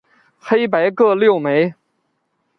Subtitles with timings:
[0.39, 1.75] 黑白各六枚。